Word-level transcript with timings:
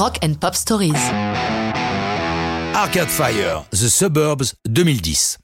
Rock 0.00 0.18
and 0.24 0.32
Pop 0.40 0.54
Stories. 0.54 0.94
Arcade 2.74 3.10
Fire, 3.10 3.64
The 3.70 3.86
Suburbs 3.90 4.54
2010. 4.66 5.36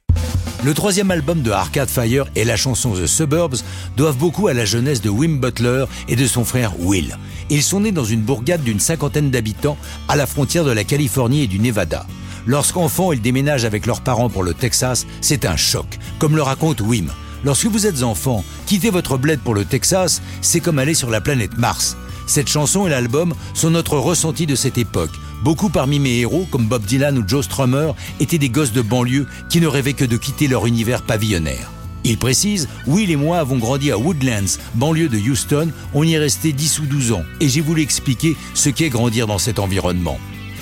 Le 0.64 0.72
troisième 0.72 1.11
album 1.11 1.43
de 1.43 1.50
Arcade 1.50 1.90
Fire 1.90 2.25
et 2.34 2.45
la 2.45 2.56
chanson 2.56 2.95
The 2.95 3.04
Suburbs 3.04 3.58
doivent 3.98 4.16
beaucoup 4.16 4.48
à 4.48 4.54
la 4.54 4.64
jeunesse 4.64 5.03
de 5.03 5.11
Wim 5.11 5.40
Butler 5.40 5.84
et 6.08 6.16
de 6.16 6.27
son 6.27 6.46
frère 6.46 6.72
Will. 6.80 7.19
Ils 7.50 7.62
sont 7.62 7.80
nés 7.80 7.92
dans 7.92 8.06
une 8.06 8.22
bourgade 8.22 8.62
d'une 8.62 8.80
cinquantaine 8.80 9.30
d'habitants 9.30 9.77
à 10.09 10.16
la 10.16 10.24
frontière 10.24 10.64
de 10.64 10.73
la 10.73 10.84
Californie 10.84 11.43
et 11.43 11.48
du 11.48 11.59
Nevada. 11.59 12.07
Lorsqu'enfants, 12.46 13.12
ils 13.12 13.20
déménagent 13.20 13.66
avec 13.66 13.84
leurs 13.84 14.00
parents 14.00 14.30
pour 14.30 14.43
le 14.43 14.54
Texas, 14.54 15.07
c'est 15.20 15.45
un 15.45 15.57
choc, 15.57 15.98
comme 16.18 16.34
le 16.34 16.41
raconte 16.41 16.80
Wim. 16.80 17.11
Lorsque 17.45 17.66
vous 17.66 17.86
êtes 17.86 18.02
enfant, 18.02 18.43
quitter 18.64 18.88
votre 18.88 19.18
bled 19.18 19.41
pour 19.41 19.54
le 19.54 19.66
Texas, 19.66 20.23
c'est 20.41 20.61
comme 20.61 20.79
aller 20.79 20.95
sur 20.95 21.11
la 21.11 21.20
planète 21.20 21.59
Mars. 21.59 21.98
Cette 22.27 22.48
chanson 22.48 22.86
et 22.86 22.90
l'album 22.90 23.34
sont 23.54 23.70
notre 23.70 23.98
ressenti 23.98 24.46
de 24.46 24.54
cette 24.54 24.79
époque. 24.79 25.12
Beaucoup 25.45 25.69
parmi 25.69 26.01
mes 26.01 26.19
héros, 26.19 26.46
comme 26.51 26.66
Bob 26.66 26.84
Dylan 26.84 27.18
ou 27.18 27.24
Joe 27.27 27.45
Strummer, 27.45 27.92
étaient 28.20 28.38
des 28.38 28.51
gosses 28.51 28.73
de 28.73 28.82
banlieue 28.82 29.27
qui 29.48 29.60
ne 29.60 29.68
rêvaient 29.68 29.92
que 29.92 30.05
de 30.05 30.16
quitter 30.16 30.48
leur 30.48 30.66
univers 30.66 31.02
pavillonnaire. 31.02 31.70
Il 32.04 32.18
précise, 32.18 32.68
Will 32.87 33.10
et 33.10 33.16
moi 33.16 33.38
avons 33.38 33.59
grandi 33.59 33.91
à 33.91 33.98
Woodlands, 33.98 34.59
banlieue 34.74 35.09
de 35.09 35.18
Houston, 35.18 35.70
on 35.92 36.04
y 36.04 36.15
est 36.15 36.18
resté 36.18 36.52
10 36.52 36.80
ou 36.80 36.87
12 36.87 37.12
ans, 37.12 37.24
et 37.41 37.48
j'ai 37.48 37.60
voulu 37.60 37.82
expliquer 37.82 38.37
ce 38.54 38.70
qu'est 38.70 38.90
grandir 38.90 39.27
dans 39.27 39.38
cet 39.38 39.59
environnement. 39.59 40.18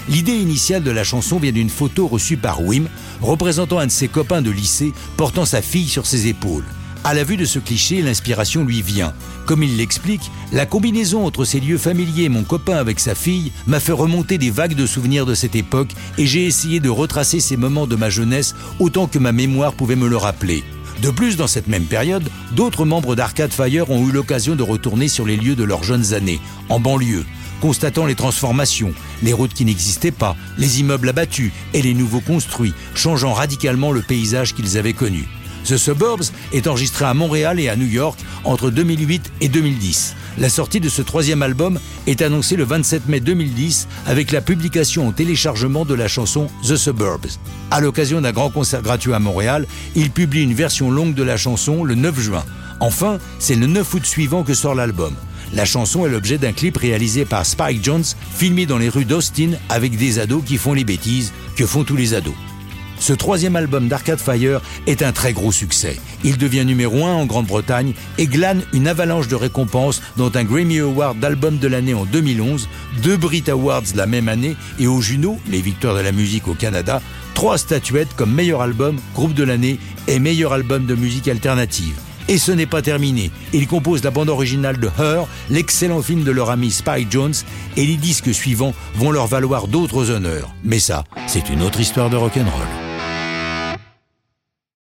L'idée 0.09 0.37
initiale 0.37 0.83
de 0.83 0.91
la 0.91 1.05
chanson 1.05 1.39
vient 1.39 1.53
d'une 1.53 1.70
photo 1.70 2.06
reçue 2.06 2.37
par 2.37 2.62
Wim, 2.62 2.89
représentant 3.23 3.78
un 3.78 3.87
de 3.87 3.91
ses 3.91 4.09
copains 4.09 4.42
de 4.42 4.51
lycée 4.51 4.92
portant 5.17 5.45
sa 5.45 5.62
fille 5.62 5.89
sur 5.89 6.06
ses 6.06 6.28
épaules. 6.28 6.65
À 7.07 7.13
la 7.13 7.23
vue 7.23 7.37
de 7.37 7.45
ce 7.45 7.59
cliché, 7.59 8.01
l'inspiration 8.01 8.65
lui 8.65 8.81
vient. 8.81 9.12
Comme 9.45 9.62
il 9.62 9.77
l'explique, 9.77 10.31
la 10.53 10.65
combinaison 10.65 11.27
entre 11.27 11.45
ces 11.45 11.61
lieux 11.61 11.77
familiers 11.77 12.25
et 12.25 12.29
mon 12.31 12.45
copain 12.45 12.77
avec 12.77 12.99
sa 12.99 13.15
fille 13.15 13.53
m'a 13.67 13.79
fait 13.79 13.93
remonter 13.93 14.39
des 14.39 14.51
vagues 14.51 14.75
de 14.75 14.87
souvenirs 14.87 15.27
de 15.27 15.35
cette 15.35 15.55
époque 15.55 15.91
et 16.17 16.27
j'ai 16.27 16.47
essayé 16.47 16.81
de 16.81 16.89
retracer 16.89 17.41
ces 17.41 17.59
moments 17.59 17.87
de 17.87 17.95
ma 17.95 18.09
jeunesse 18.09 18.55
autant 18.81 19.06
que 19.06 19.19
ma 19.19 19.33
mémoire 19.33 19.75
pouvait 19.75 19.97
me 19.97 20.09
le 20.09 20.17
rappeler. 20.17 20.65
De 21.03 21.11
plus, 21.11 21.37
dans 21.37 21.47
cette 21.47 21.69
même 21.69 21.84
période, 21.84 22.27
d'autres 22.53 22.87
membres 22.87 23.15
d'Arcade 23.15 23.53
Fire 23.53 23.91
ont 23.91 24.09
eu 24.09 24.11
l'occasion 24.11 24.56
de 24.56 24.62
retourner 24.62 25.09
sur 25.09 25.27
les 25.27 25.37
lieux 25.37 25.56
de 25.56 25.65
leurs 25.65 25.84
jeunes 25.84 26.15
années, 26.15 26.41
en 26.71 26.81
banlieue, 26.81 27.27
constatant 27.61 28.06
les 28.06 28.15
transformations, 28.15 28.95
les 29.23 29.34
routes 29.34 29.53
qui 29.53 29.67
n'existaient 29.67 30.11
pas, 30.11 30.37
les 30.56 30.81
immeubles 30.81 31.11
abattus 31.11 31.53
et 31.75 31.83
les 31.83 31.93
nouveaux 31.93 32.21
construits, 32.21 32.73
changeant 32.95 33.34
radicalement 33.34 33.93
le 33.93 34.00
paysage 34.00 34.55
qu'ils 34.55 34.78
avaient 34.78 34.95
connu. 34.95 35.28
The 35.65 35.79
Suburbs 35.79 36.31
est 36.53 36.67
enregistré 36.67 37.07
à 37.07 37.15
Montréal 37.15 37.59
et 37.59 37.69
à 37.69 37.77
New 37.77 37.87
York 37.87 38.19
entre 38.45 38.70
2008 38.70 39.33
et 39.41 39.48
2010. 39.48 40.15
La 40.39 40.48
sortie 40.48 40.81
de 40.81 40.89
ce 40.89 41.01
troisième 41.01 41.43
album 41.43 41.79
est 42.06 42.21
annoncée 42.21 42.56
le 42.56 42.65
27 42.65 43.09
mai 43.09 43.21
2010 43.21 43.89
avec 44.06 44.31
la 44.31 44.41
publication 44.41 45.09
en 45.09 45.12
téléchargement 45.12 45.84
de 45.84 45.95
la 45.95 46.09
chanson 46.09 46.48
The 46.67 46.77
Suburbs. 46.77 47.39
À 47.71 47.81
l'occasion 47.81 48.21
d'un 48.21 48.33
grand 48.33 48.51
concert 48.51 48.83
gratuit 48.83 49.15
à 49.15 49.19
Montréal, 49.19 49.67
il 49.95 50.11
publie 50.11 50.43
une 50.43 50.55
version 50.55 50.91
longue 50.91 51.15
de 51.15 51.23
la 51.23 51.37
chanson 51.37 51.83
le 51.83 51.95
9 51.95 52.21
juin. 52.21 52.45
Enfin, 52.81 53.19
c'est 53.39 53.55
le 53.55 53.67
9 53.67 53.95
août 53.95 54.05
suivant 54.05 54.43
que 54.43 54.55
sort 54.55 54.75
l'album. 54.75 55.15
La 55.53 55.65
chanson 55.65 56.05
est 56.05 56.11
l'objet 56.11 56.37
d'un 56.37 56.53
clip 56.53 56.77
réalisé 56.77 57.25
par 57.25 57.47
Spike 57.47 57.83
Jones, 57.83 58.05
filmé 58.37 58.67
dans 58.67 58.78
les 58.78 58.89
rues 58.89 59.05
d'Austin 59.05 59.53
avec 59.69 59.97
des 59.97 60.19
ados 60.19 60.43
qui 60.45 60.59
font 60.59 60.75
les 60.75 60.84
bêtises 60.84 61.33
que 61.56 61.65
font 61.65 61.84
tous 61.84 61.97
les 61.97 62.12
ados. 62.12 62.34
Ce 62.98 63.12
troisième 63.12 63.56
album 63.56 63.89
d'Arcade 63.89 64.20
Fire 64.20 64.61
est 64.87 65.03
un 65.03 65.12
très 65.12 65.33
gros 65.33 65.53
succès. 65.53 65.98
Il 66.23 66.39
devient 66.39 66.64
numéro 66.64 67.05
1 67.05 67.12
en 67.12 67.27
Grande-Bretagne 67.27 67.92
et 68.19 68.27
glane 68.27 68.62
une 68.73 68.89
avalanche 68.89 69.28
de 69.28 69.34
récompenses 69.34 70.00
dont 70.17 70.33
un 70.34 70.45
Grammy 70.45 70.78
Award 70.78 71.19
d'album 71.19 71.59
de 71.59 71.69
l'année 71.69 71.95
en 71.95 72.05
2011, 72.05 72.69
deux 73.03 73.17
Brit 73.17 73.45
Awards 73.48 73.83
la 73.95 74.06
même 74.06 74.28
année 74.28 74.56
et 74.78 74.87
au 74.87 75.00
Juno, 75.00 75.39
les 75.50 75.61
victoires 75.61 75.97
de 75.97 76.00
la 76.00 76.12
musique 76.12 76.48
au 76.48 76.55
Canada, 76.55 77.03
trois 77.34 77.59
statuettes 77.59 78.15
comme 78.17 78.33
meilleur 78.33 78.62
album, 78.62 78.97
groupe 79.15 79.34
de 79.34 79.45
l'année 79.45 79.78
et 80.09 80.19
meilleur 80.19 80.53
album 80.53 80.87
de 80.87 80.94
musique 80.94 81.28
alternative. 81.28 81.94
Et 82.28 82.38
ce 82.38 82.53
n'est 82.53 82.66
pas 82.66 82.81
terminé. 82.81 83.31
Il 83.53 83.66
compose 83.66 84.03
la 84.03 84.11
bande 84.11 84.31
originale 84.31 84.78
de 84.78 84.88
Her, 84.99 85.26
l'excellent 85.50 86.00
film 86.00 86.25
de 86.25 86.31
leur 86.31 86.49
ami 86.49 86.71
Spike 86.71 87.12
Jones, 87.12 87.34
et 87.76 87.84
les 87.84 87.97
disques 87.97 88.32
suivants 88.32 88.72
vont 88.94 89.11
leur 89.11 89.26
valoir 89.26 89.69
d'autres 89.69 90.11
honneurs. 90.11 90.55
Mais 90.65 90.78
ça, 90.78 91.05
c'est 91.26 91.50
une 91.50 91.62
autre 91.62 91.81
histoire 91.81 92.09
de 92.09 92.16
rock'n'roll. 92.16 92.84